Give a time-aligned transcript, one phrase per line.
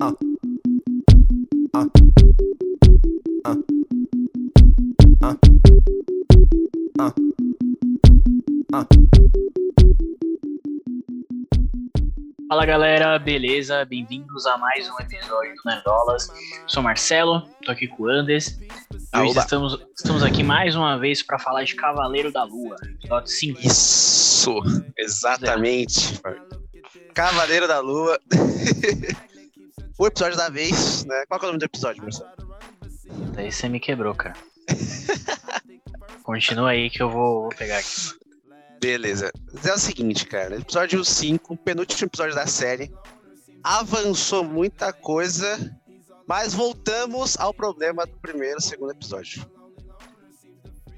[0.00, 0.14] Fala
[12.64, 13.84] galera, beleza?
[13.84, 16.28] Bem-vindos a mais um episódio do Nerdolas.
[16.68, 18.56] Sou Marcelo, tô aqui com o Andes.
[18.92, 19.40] Hoje Aoba.
[19.40, 23.60] estamos, estamos aqui mais uma vez para falar de Cavaleiro da Lua, episódio 5.
[23.66, 24.62] Isso,
[24.96, 26.20] exatamente.
[27.12, 28.16] Cavaleiro da Lua.
[29.98, 31.24] o episódio da vez, né?
[31.26, 32.30] Qual é o nome do episódio, Marcelo?
[33.34, 34.36] Daí você me quebrou, cara.
[36.22, 38.16] Continua aí que eu vou, vou pegar aqui.
[38.80, 39.32] Beleza.
[39.64, 40.56] É o seguinte, cara.
[40.56, 42.92] Episódio 5, penúltimo episódio da série.
[43.64, 45.76] Avançou muita coisa,
[46.28, 49.44] mas voltamos ao problema do primeiro e segundo episódio.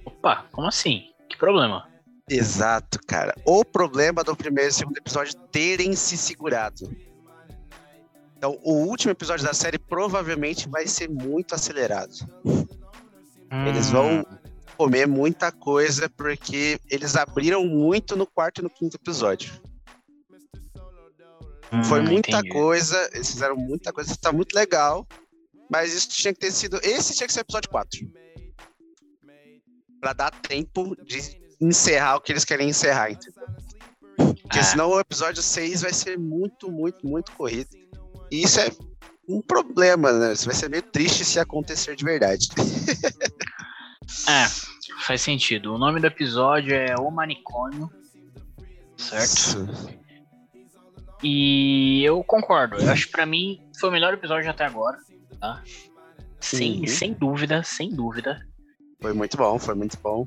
[0.05, 1.05] Opa, como assim?
[1.29, 1.89] Que problema?
[2.29, 3.35] Exato, cara.
[3.47, 6.91] O problema do primeiro e segundo episódio terem se segurado.
[8.41, 12.11] Então, o último episódio da série provavelmente vai ser muito acelerado.
[13.69, 14.27] Eles Hum, vão
[14.79, 19.53] comer muita coisa porque eles abriram muito no quarto e no quinto episódio.
[21.71, 22.49] hum, Foi muita entendi.
[22.49, 25.07] coisa, eles fizeram muita coisa, tá muito legal.
[25.71, 26.81] Mas isso tinha que ter sido.
[26.83, 28.01] Esse tinha que ser o episódio 4.
[30.01, 33.45] Pra dar tempo de encerrar o que eles querem encerrar, entendeu?
[34.17, 34.63] Porque É.
[34.63, 37.69] senão o episódio 6 vai ser muito, muito, muito corrido.
[38.31, 38.71] E isso é
[39.29, 40.33] um problema, né?
[40.33, 42.49] Isso vai ser meio triste se acontecer de verdade.
[44.29, 44.47] É,
[45.07, 45.75] faz sentido.
[45.75, 47.91] O nome do episódio é O Manicômio,
[48.97, 49.25] certo?
[49.25, 49.69] Isso.
[51.23, 52.77] E eu concordo.
[52.77, 54.99] Eu acho que pra mim foi o melhor episódio até agora,
[55.39, 55.63] tá?
[56.41, 56.87] Sem, Uhum.
[56.87, 58.41] sem dúvida, sem dúvida.
[59.01, 60.27] Foi muito bom, foi muito bom.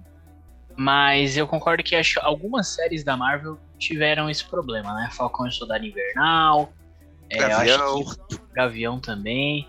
[0.77, 5.09] Mas eu concordo que acho algumas séries da Marvel tiveram esse problema, né?
[5.11, 6.71] Falcão e Soldado Invernal,
[7.29, 8.03] é, Gavião.
[8.29, 9.67] que Gavião também.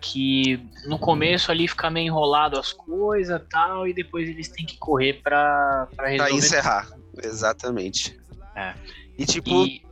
[0.00, 4.76] Que no começo ali fica meio enrolado as coisas tal, e depois eles têm que
[4.76, 6.34] correr pra, pra Pra resolver.
[6.34, 6.88] encerrar.
[7.22, 8.18] Exatamente.
[8.56, 8.74] É.
[9.16, 9.82] E tipo, E,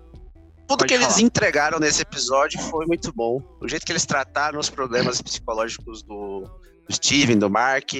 [0.67, 1.21] tudo que eles falar.
[1.21, 3.41] entregaram nesse episódio foi muito bom.
[3.61, 6.41] O jeito que eles trataram os problemas psicológicos do,
[6.89, 7.93] do Steven, do Mark,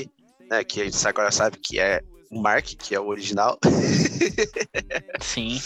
[0.51, 0.65] né?
[0.65, 2.01] Que a gente agora sabe que é
[2.31, 3.57] o Mark, que é o original.
[5.21, 5.61] sim,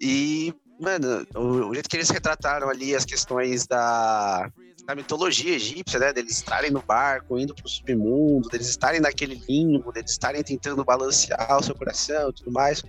[0.00, 4.50] E, mano, o, o jeito que eles retrataram ali as questões da,
[4.84, 6.12] da mitologia egípcia, né?
[6.12, 11.58] Deles estarem no barco, indo pro submundo, deles estarem naquele limbo, deles estarem tentando balancear
[11.58, 12.82] o seu coração e tudo mais.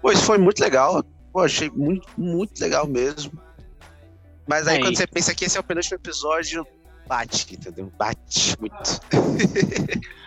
[0.00, 1.04] Pô, isso foi muito legal.
[1.32, 3.32] Pô, achei muito, muito legal mesmo.
[4.46, 6.66] Mas aí É, quando você pensa que esse é o penúltimo episódio,
[7.06, 7.92] bate, entendeu?
[7.98, 9.00] Bate muito.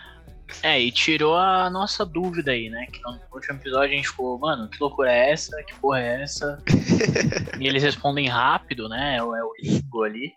[0.63, 2.87] É, e tirou a nossa dúvida aí, né?
[2.91, 5.61] Que no último episódio a gente ficou, mano, que loucura é essa?
[5.63, 6.63] Que porra é essa?
[7.59, 9.17] e eles respondem rápido, né?
[9.17, 10.31] É o é o limbo ali.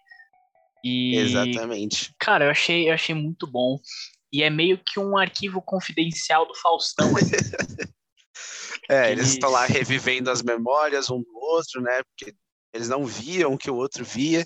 [0.84, 2.12] E, Exatamente.
[2.18, 3.78] cara, eu achei, eu achei muito bom.
[4.32, 7.12] E é meio que um arquivo confidencial do Faustão.
[8.88, 12.02] É, eles Eles- estão lá revivendo as memórias um do outro, né?
[12.02, 12.34] Porque
[12.74, 14.44] eles não viam o que o outro via.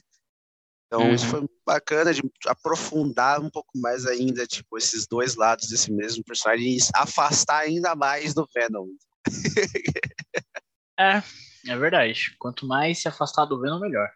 [0.86, 1.30] Então isso Uhum.
[1.30, 6.76] foi bacana de aprofundar um pouco mais ainda, tipo, esses dois lados desse mesmo personagem
[6.76, 8.88] e afastar ainda mais do Venom.
[10.96, 11.20] É,
[11.66, 12.36] é verdade.
[12.38, 14.08] Quanto mais se afastar do Venom, melhor.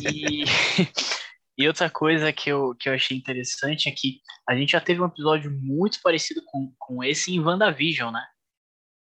[0.00, 0.44] E,
[1.56, 5.00] e outra coisa que eu, que eu achei interessante é que a gente já teve
[5.00, 8.22] um episódio muito parecido com, com esse em WandaVision, né?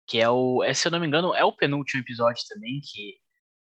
[0.08, 3.18] Que é o, é, se eu não me engano, é o penúltimo episódio também, que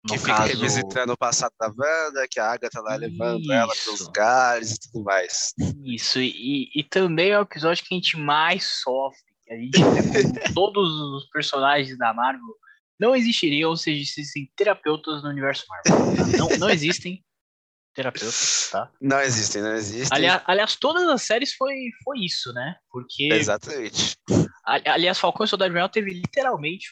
[0.04, 0.48] no que fica caso...
[0.48, 4.04] revisitando o passado da Wanda, que a Agatha lá levando ela para os Isso.
[4.04, 5.53] lugares e tudo mais.
[5.84, 9.72] Isso, e, e também é o episódio que a gente mais sofre, que a gente
[10.54, 12.56] todos os personagens da Marvel
[12.98, 16.16] não existiriam se existissem terapeutas no universo Marvel.
[16.16, 16.38] tá?
[16.38, 17.25] Não, não existem
[17.94, 18.91] terapeutas, tá?
[19.00, 20.16] Não existem, não existem.
[20.16, 22.76] Aliás, aliás, todas as séries foi, foi isso, né?
[22.91, 24.16] Porque, Exatamente.
[24.65, 26.88] ali- aliás, Falcão e Soldado Invernal teve literalmente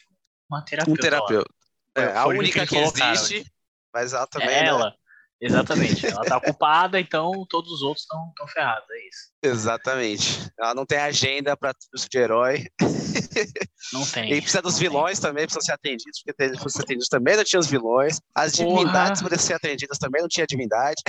[0.51, 1.01] uma terapeuta.
[1.01, 1.55] Um terapeuta.
[1.97, 3.51] É, a única que colocaram existe,
[3.93, 4.69] mas ela também, É né?
[4.69, 4.95] ela.
[5.39, 6.07] Exatamente.
[6.07, 9.33] Ela tá ocupada, então todos os outros estão ferrados, é isso.
[9.43, 10.51] Exatamente.
[10.59, 12.65] Ela não tem agenda para tudo de herói.
[13.93, 14.33] Não tem.
[14.33, 14.89] E precisa dos não tem.
[14.89, 18.21] vilões também, precisam ser atendidos, porque se fossem atendidos também não tinha os vilões.
[18.35, 18.79] As Porra.
[18.81, 21.01] divindades poderiam ser atendidas também, não tinha divindade.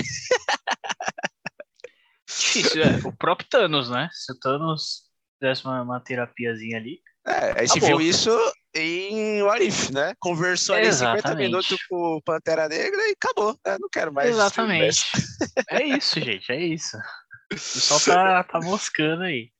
[2.27, 2.97] Difícil, é.
[3.07, 4.09] O próprio Thanos, né?
[4.11, 5.03] Se o Thanos
[5.39, 6.99] fizesse uma, uma terapiazinha ali.
[7.27, 7.99] É, a gente Acabou.
[7.99, 10.13] viu isso em What If, né?
[10.19, 11.45] Conversou ali 50 Exatamente.
[11.45, 13.59] minutos com o Pantera Negra e acabou.
[13.65, 13.77] né?
[13.79, 14.29] Não quero mais.
[14.29, 15.01] Exatamente.
[15.69, 16.95] É isso, gente, é isso.
[16.97, 19.51] O pessoal tá, tá moscando aí.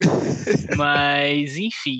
[0.76, 1.98] Mas, enfim,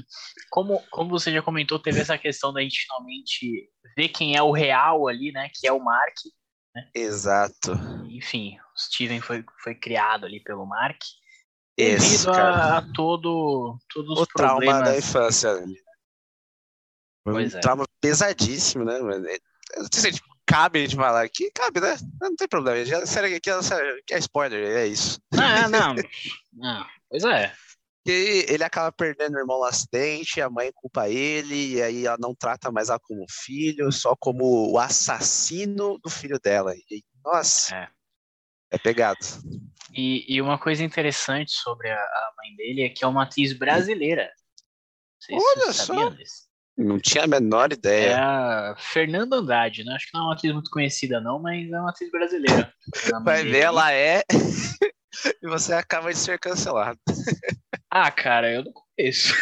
[0.50, 4.50] como, como você já comentou, teve essa questão da gente finalmente ver quem é o
[4.50, 5.48] real ali, né?
[5.54, 6.14] Que é o Mark.
[6.74, 6.88] Né?
[6.94, 7.72] Exato.
[8.10, 10.98] Enfim, o Steven foi, foi criado ali pelo Mark
[11.76, 12.54] Isso, cara.
[12.54, 14.88] a, a todo, todos os O trauma problemas.
[14.88, 15.54] da infância.
[17.24, 17.60] Foi um Pois é.
[17.60, 18.98] trauma pesadíssimo, né?
[18.98, 19.08] Eu
[19.82, 21.50] não sei se a gente cabe de falar aqui.
[21.52, 21.96] Cabe, né?
[22.20, 22.84] Não tem problema.
[22.84, 25.20] Já, sério, aqui, é- sério, aqui é spoiler, é isso.
[25.32, 25.94] Ah, não.
[26.52, 26.86] não.
[27.08, 27.52] Pois é.
[28.06, 32.18] E ele acaba perdendo o irmão no acidente, a mãe culpa ele, e aí ela
[32.20, 36.74] não trata mais ela como filho, só como o assassino do filho dela.
[36.90, 37.88] E, nossa, É.
[38.70, 39.18] é pegado.
[39.92, 43.52] E, e uma coisa interessante sobre a, a mãe dele é que é uma atriz
[43.52, 44.30] brasileira.
[45.30, 46.12] Não Olha só.
[46.76, 48.18] Não tinha a menor É ideia.
[48.18, 49.94] a Fernanda Andrade, né?
[49.94, 52.72] Acho que não é uma atriz muito conhecida, não, mas é uma atriz brasileira.
[53.22, 54.22] Vai ver, ela é.
[55.40, 56.98] e você acaba de ser cancelado.
[57.88, 59.32] Ah, cara, eu não conheço.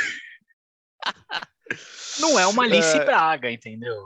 [2.20, 3.04] Não é uma Alice É.
[3.04, 3.96] Braga, entendeu?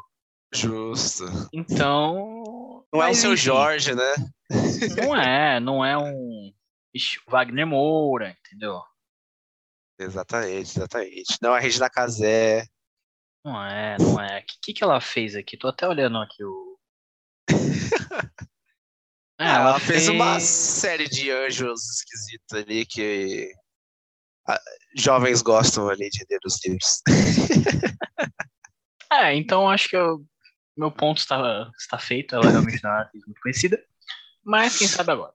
[0.55, 1.25] Justo.
[1.53, 2.85] Então.
[2.93, 4.15] Não é o seu enfim, Jorge, né?
[4.97, 6.53] Não é, não é um
[7.29, 8.81] Wagner Moura, entendeu?
[9.99, 11.39] Exatamente, exatamente.
[11.43, 12.67] Não, a Regina Casé.
[13.45, 14.41] Não é, não é.
[14.41, 15.57] O que, que, ela fez aqui?
[15.57, 16.79] Tô até olhando aqui o.
[17.49, 17.53] É,
[19.39, 23.53] Ah, ela fez uma série de anjos esquisitos ali que
[24.49, 24.59] ah,
[24.97, 27.03] jovens gostam ali de ler os livros.
[29.13, 30.27] É, então acho que eu-
[30.77, 32.35] meu ponto está, está feito.
[32.35, 33.83] Ela realmente não é muito conhecida.
[34.47, 35.35] Mas quem sabe agora.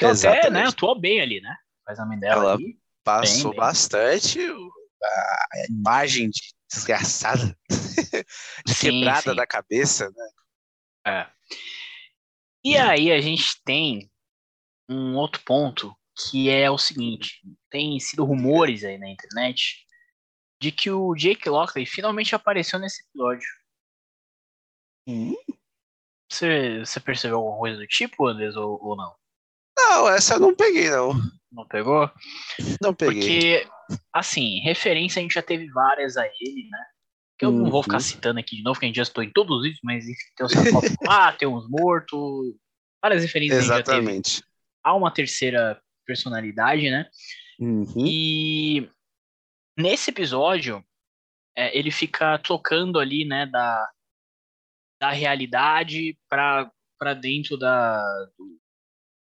[0.00, 1.56] Ela até, né, atua bem ali, né?
[1.84, 2.78] Faz a mãe dela Ela- ali.
[3.02, 3.60] Passou bem.
[3.60, 4.70] bastante o-
[5.02, 6.40] a imagem de
[6.70, 7.56] desgraçada,
[8.66, 9.34] de Sim, quebrada sim.
[9.34, 10.28] da cabeça, né?
[11.06, 11.30] É.
[12.62, 14.10] E aí a gente tem
[14.88, 15.96] um outro ponto
[16.30, 19.86] que é o seguinte: tem sido rumores aí na internet
[20.60, 23.48] de que o Jake Lockley finalmente apareceu nesse episódio.
[26.30, 29.14] Você, você percebeu alguma coisa do tipo, Andres, ou, ou não?
[29.78, 31.14] Não, essa eu não peguei, não.
[31.50, 32.10] Não pegou?
[32.80, 33.20] Não peguei.
[33.20, 33.68] Porque,
[34.12, 36.84] assim, referência a gente já teve várias a ele, né?
[37.38, 38.00] Que eu não vou ficar Uhum.
[38.00, 40.46] citando aqui de novo, que a gente já estou em todos isso, mas enfim, tem
[40.46, 42.20] o sarcófago lá, tem uns mortos,
[43.00, 44.42] várias referências a gente já teve Exatamente.
[44.84, 47.08] a uma terceira personalidade, né?
[47.60, 48.04] Uhum.
[48.04, 48.90] E
[49.76, 50.84] nesse episódio,
[51.56, 53.88] é, ele fica trocando ali, né, da,
[55.00, 58.00] da realidade para dentro da,
[58.36, 58.58] do,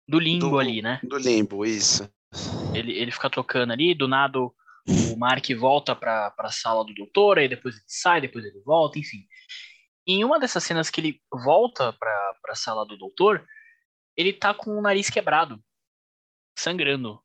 [0.07, 0.99] do limbo Do- ali, né?
[1.03, 2.09] Do limbo, isso.
[2.73, 4.55] Ele, ele fica trocando ali, do nada o
[5.13, 8.97] o Mark volta para a sala do doutor, aí depois ele sai, depois ele volta,
[8.97, 9.27] enfim.
[10.07, 13.45] Em uma dessas cenas que ele volta para a sala do doutor,
[14.15, 15.61] ele tá com o nariz quebrado,
[16.57, 17.21] sangrando.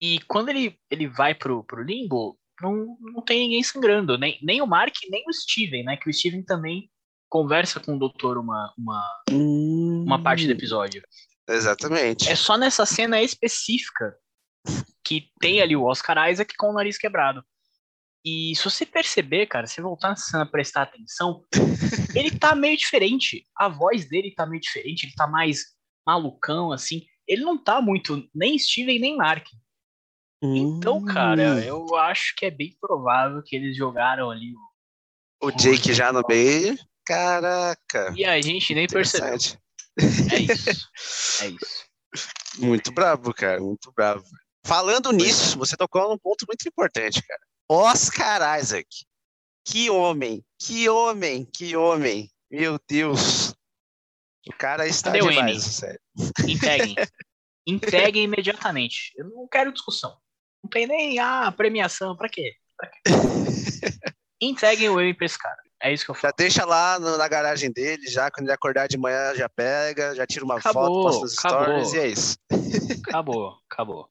[0.00, 4.62] E quando ele, ele vai pro, pro limbo, não, não tem ninguém sangrando, nem, nem
[4.62, 5.96] o Mark, nem o Steven, né?
[5.96, 6.88] Que o Steven também
[7.36, 11.02] conversa com o doutor uma, uma, uma parte do episódio.
[11.48, 12.28] Exatamente.
[12.28, 14.14] É só nessa cena específica
[15.02, 17.42] que tem ali o Oscar Isaac com o nariz quebrado.
[18.22, 21.42] E se você perceber, cara, se você voltar nessa cena prestar atenção,
[22.14, 23.46] ele tá meio diferente.
[23.56, 25.64] A voz dele tá meio diferente, ele tá mais
[26.06, 27.00] malucão, assim.
[27.26, 29.46] Ele não tá muito nem Steven nem Mark.
[30.42, 31.04] Então, Hum.
[31.06, 34.52] cara, eu acho que é bem provável que eles jogaram ali.
[35.42, 36.76] o- O Jake já no meio.
[37.04, 38.12] Caraca.
[38.16, 39.28] E a gente nem percebeu.
[39.28, 39.58] É isso.
[41.42, 41.82] É isso.
[42.58, 43.60] Muito bravo, cara.
[43.60, 44.24] Muito bravo.
[44.64, 47.40] Falando nisso, você tocou num ponto muito importante, cara.
[47.68, 48.88] Oscar Isaac.
[49.64, 52.30] Que homem, que homem, que homem.
[52.50, 53.54] Meu Deus.
[54.46, 56.00] O cara está Cadê demais, sério.
[56.46, 56.94] Entreguem.
[57.66, 59.12] Entreguem imediatamente.
[59.16, 60.18] Eu não quero discussão.
[60.62, 62.16] Não tem nem ah, premiação.
[62.16, 62.54] Pra quê?
[62.76, 63.02] Pra quê?
[64.40, 65.62] Entreguem o Emmy pra esse cara.
[65.82, 66.34] É isso que eu Já falo.
[66.38, 70.24] deixa lá no- na garagem dele, já quando ele acordar de manhã, já pega, já
[70.26, 71.64] tira uma Acabou, foto, posta nos acabou.
[71.64, 72.36] stories e é isso.
[73.08, 74.08] Acabou, acabou.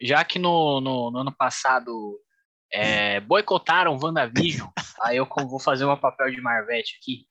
[0.00, 2.18] Já que no, no, no ano passado
[2.72, 4.68] é, boicotaram WandaVision,
[5.02, 7.26] aí eu vou fazer um papel de Marvete aqui.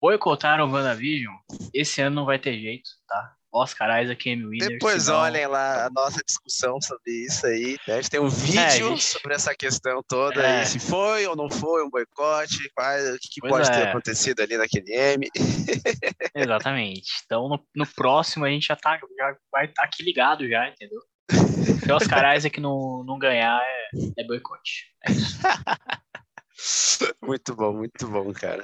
[0.00, 1.34] Boicotaram WandaVision,
[1.72, 3.34] esse ano não vai ter jeito, tá?
[3.54, 4.68] Oscar Isaac, Emmy Winner.
[4.68, 7.78] Depois senão- olhem lá a nossa discussão sobre isso aí.
[7.86, 7.94] né?
[7.94, 10.60] A gente tem um vídeo É, sobre essa questão toda, É.
[10.60, 13.88] aí, se foi ou não foi um boicote, quais- o que, que pode ter é.
[13.90, 15.28] acontecido ali naquele M.
[16.34, 17.08] Exatamente.
[17.24, 21.00] Então no, no próximo a gente já, tá, já vai estar aqui ligado já, entendeu?
[21.30, 24.86] Se o Oscar Isaac não, não ganhar, é, é boicote.
[25.06, 25.38] É isso.
[27.22, 28.62] Muito bom, muito bom, cara.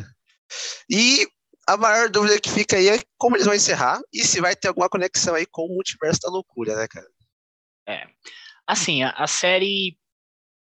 [0.88, 1.26] E
[1.73, 4.69] a maior dúvida que fica aí é como eles vão encerrar e se vai ter
[4.69, 7.07] alguma conexão aí com o multiverso da loucura, né, cara?
[8.67, 9.99] Assim, a, a série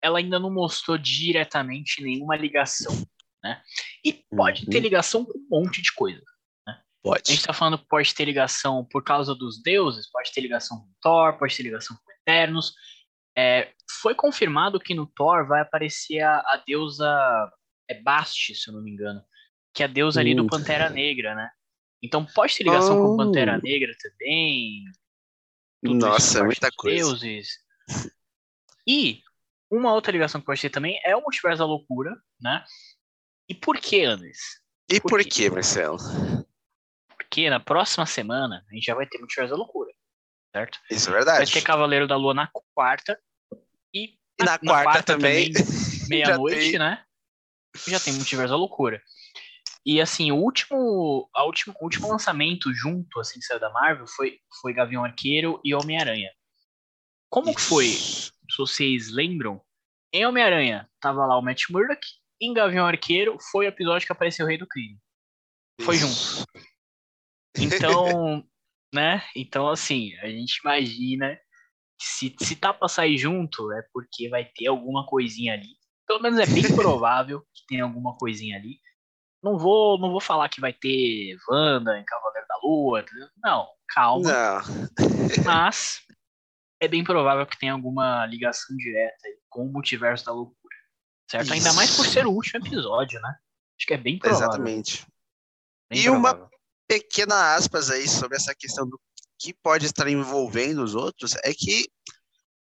[0.02, 2.92] ela ainda não mostrou diretamente nenhuma ligação,
[3.42, 3.62] né?
[4.04, 4.70] E pode Uhum.
[4.70, 6.22] ter ligação com um monte de coisa.
[7.02, 7.22] Pode.
[7.30, 10.78] A gente tá falando que pode ter ligação por causa dos deuses, pode ter ligação
[10.78, 12.74] com Thor, pode ter ligação com Eternos.
[13.38, 13.72] É,
[14.02, 17.08] foi confirmado que no Thor vai aparecer a, a deusa
[17.88, 19.22] é Bast, se eu não me engano,
[19.76, 20.46] que é a deusa ali do.
[20.46, 21.50] Pantera Negra, né?
[22.02, 23.16] Então pode ter ligação com Oh.
[23.18, 24.84] Pantera Negra também.
[25.84, 26.96] tudo Nossa, por muita coisa.
[26.96, 27.48] Deuses.
[28.86, 29.20] E
[29.70, 32.64] uma outra ligação que pode ter também é o Multiverso da Loucura, né?
[33.48, 34.38] E por que, Andres?
[34.90, 35.28] E Por por quê?
[35.28, 35.98] quê, Marcelo?
[37.08, 39.92] Porque na próxima semana a gente já vai ter Multiverso da Loucura,
[40.54, 40.78] certo?
[40.90, 41.52] Isso é Vai verdade.
[41.52, 43.18] ter Cavaleiro da Lua na quarta.
[43.92, 45.50] E, E na quarta também,
[46.08, 46.78] meia-noite, tem.
[46.78, 47.04] né?
[47.86, 49.02] Já tem Multiverso da Loucura.
[49.86, 54.04] E assim, o último, a último, o último lançamento junto, assim, que saiu da Marvel
[54.08, 56.28] foi, foi Gavião Arqueiro e Homem-Aranha.
[57.30, 57.86] Como que foi?
[57.86, 59.62] Se vocês lembram,
[60.12, 62.04] em Homem-Aranha tava lá o Matt Murdock,
[62.40, 64.98] em Gavião Arqueiro foi o episódio que apareceu o Rei do Crime.
[65.80, 66.44] Foi Isso.
[67.56, 68.44] Então,
[68.92, 69.22] né?
[69.36, 71.38] Então, assim, a gente imagina
[71.96, 75.76] que se, se tá pra sair junto, é porque vai ter alguma coisinha ali.
[76.08, 78.80] Pelo menos é bem provável que tenha alguma coisinha ali.
[79.46, 83.04] Não vou, não vou falar que vai ter Wanda em Cavaleiro da Lua.
[83.40, 84.28] Não, calma.
[84.28, 84.62] Não.
[85.44, 86.00] Mas
[86.80, 90.74] é bem provável que tenha alguma ligação direta com o multiverso da loucura.
[91.30, 91.52] Certo?
[91.52, 92.12] Ainda mais por Isso.
[92.14, 93.36] ser o último episódio, né?
[93.78, 94.48] Acho que é bem provável.
[94.48, 95.06] Exatamente.
[95.88, 96.56] bem E uma- provável.
[96.88, 99.00] Pequena aspas aí sobre essa questão do
[99.40, 101.88] que pode estar envolvendo os outros é que,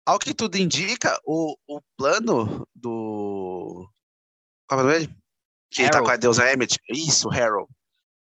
[0.06, 3.88] ao que tudo indica, o, o plano do.
[4.68, 5.21] Qual é o nome dele?
[5.72, 6.06] Que tá Harold.
[6.06, 6.80] com a deusa Emmett.
[6.90, 7.70] Isso, Harold.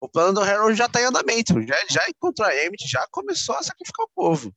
[0.01, 1.61] O plano do Harold já tá em andamento.
[1.63, 4.53] Já, já encontrou a Emmett, já começou a sacrificar o povo.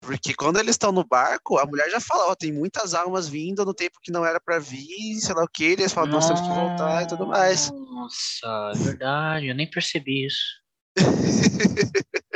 [0.00, 3.64] Porque quando eles estão no barco, a mulher já fala, ó, tem muitas almas vindo
[3.64, 6.40] no tempo que não era pra vir, sei lá o que, eles falam, nós temos
[6.40, 7.70] que voltar e tudo mais.
[7.72, 10.62] Nossa, é verdade, eu nem percebi isso.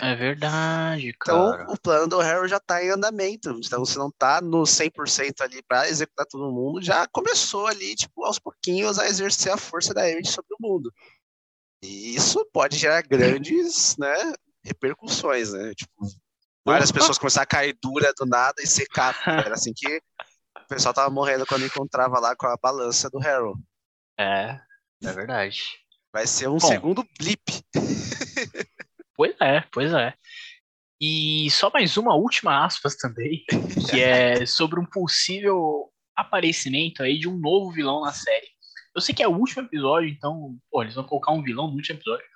[0.00, 1.70] É verdade, Então, cara.
[1.70, 3.50] o plano do Harold já tá em andamento.
[3.64, 8.24] Então, se não tá no 100% ali pra executar todo mundo, já começou ali, tipo,
[8.24, 10.92] aos pouquinhos a exercer a força da Emmett sobre o mundo.
[11.82, 14.32] E isso pode gerar grandes, né,
[14.64, 15.72] repercussões, né?
[15.74, 16.06] Tipo,
[16.64, 19.14] várias pessoas começaram a cair dura do nada e secar.
[19.26, 20.00] Era assim que
[20.58, 23.60] o pessoal tava morrendo quando encontrava lá com a balança do Harold.
[24.18, 24.60] É,
[25.02, 25.60] é verdade.
[26.12, 26.68] Vai ser um Bom.
[26.68, 27.42] segundo blip.
[29.22, 30.14] Pois é, pois é.
[31.00, 33.44] E só mais uma última aspas também,
[33.88, 38.48] que é sobre um possível aparecimento aí de um novo vilão na série.
[38.92, 41.74] Eu sei que é o último episódio, então, pô, eles vão colocar um vilão no
[41.74, 42.26] último episódio.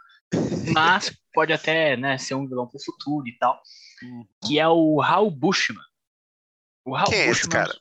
[0.72, 3.60] Mas pode até, né, ser um vilão pro futuro e tal.
[4.46, 5.82] Que é o Hal Bushman.
[6.84, 7.80] O Hal Quem é esse Bushman, cara?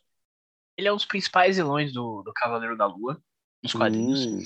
[0.75, 3.21] ele é um dos principais vilões do, do Cavaleiro da Lua,
[3.61, 4.25] nos quadrinhos.
[4.25, 4.41] Hum,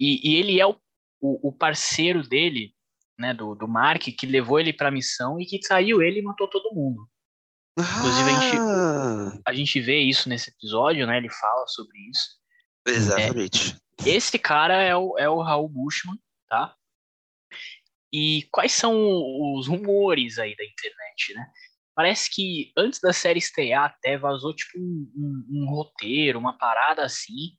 [0.00, 0.76] E, e ele é o,
[1.20, 2.73] o, o parceiro dele,
[3.18, 6.48] né, do, do Mark, que levou ele pra missão e que traiu ele e matou
[6.48, 7.08] todo mundo.
[7.78, 11.16] Inclusive, a gente- Ah, A gente vê isso nesse episódio, né?
[11.16, 12.38] Ele fala sobre isso.
[12.86, 13.76] exatamente.
[14.06, 16.18] Esse cara é o, é o Raul Bushman,
[16.48, 16.74] tá?
[18.12, 18.94] E quais são
[19.56, 21.46] os rumores aí da internet, né?
[21.96, 27.04] Parece que antes da série estrear até vazou tipo um, um- um roteiro, uma parada
[27.04, 27.56] assim,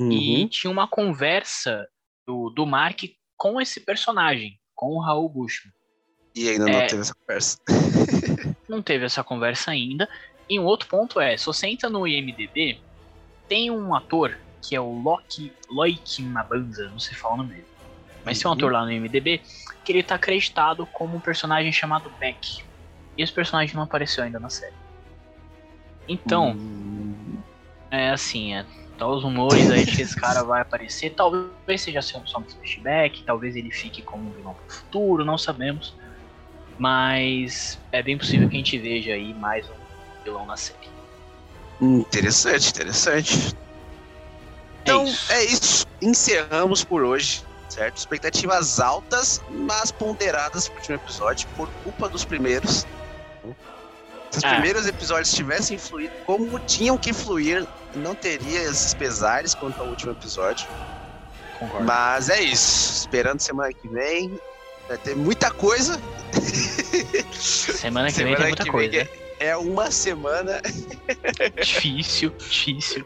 [0.00, 0.48] e Uhum.
[0.48, 1.86] tinha uma conversa
[2.26, 3.00] do, do Mark
[3.36, 5.74] com esse personagem, com o Raul Bushman.
[6.34, 6.86] E ainda não É.
[6.86, 7.58] teve essa conversa.
[8.66, 10.08] Não teve essa conversa ainda.
[10.48, 12.80] E um outro ponto é, se você entra no IMDB,
[13.46, 14.34] tem um ator
[14.66, 17.66] que é o Loki Loic Mabanza, não sei falar o nome dele.
[18.24, 18.58] Mas tem um Uhum.
[18.58, 19.42] ator lá no IMDB
[19.84, 22.40] que ele tá acreditado como um personagem chamado Beck.
[23.18, 24.76] E esse personagem não apareceu ainda na série.
[26.08, 27.42] Então, Hum,
[27.90, 28.64] é assim, é,
[29.00, 31.10] tá os rumores aí de que esse cara vai aparecer.
[31.10, 35.94] Talvez seja só um flashback, talvez ele fique como um vilão pro futuro, não sabemos.
[36.78, 40.78] Mas é bem possível que a gente veja aí mais um vilão na série.
[41.80, 43.56] interessante, interessante.
[44.82, 45.32] Então, é isso.
[45.32, 45.86] é isso.
[46.02, 47.96] Encerramos por hoje, certo?
[47.96, 52.86] Expectativas altas, mas ponderadas pro último episódio, por culpa dos primeiros.
[54.30, 54.50] Se os É.
[54.52, 60.12] primeiros episódios tivessem fluído como tinham que fluir, não teria esses pesares quanto ao último
[60.12, 60.66] episódio.
[61.58, 61.84] Concordo.
[61.86, 63.00] Mas é isso.
[63.00, 64.38] Esperando semana que vem.
[64.88, 66.00] Vai ter muita coisa.
[67.32, 68.90] Semana que vem Semana tem muita coisa.
[68.90, 69.08] vem
[69.40, 70.60] É uma semana
[71.62, 73.04] Difícil, difícil.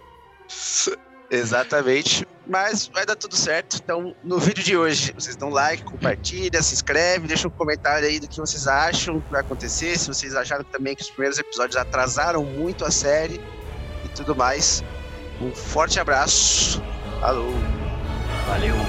[1.34, 2.26] Exatamente.
[2.46, 3.78] Mas vai dar tudo certo.
[3.82, 8.20] Então, no vídeo de hoje, vocês dão like, compartilha, se inscreve, deixa um comentário aí
[8.20, 9.98] do que vocês acham que vai acontecer.
[9.98, 13.40] Se vocês acharam também que os primeiros episódios atrasaram muito a série
[14.04, 14.84] e tudo mais.
[15.40, 16.82] Um forte abraço.
[17.20, 17.54] Falou.
[18.46, 18.83] Valeu.